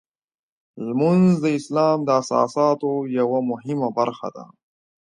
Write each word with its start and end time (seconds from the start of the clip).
لمونځ 0.85 1.25
د 1.43 1.45
اسلام 1.57 1.97
د 2.03 2.09
اساساتو 2.21 2.91
یوه 3.19 3.39
مهمه 3.51 3.89
برخه 3.99 4.27
ده. 4.35 4.45